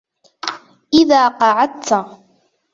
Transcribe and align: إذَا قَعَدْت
إذَا 0.93 1.27
قَعَدْت 1.27 1.93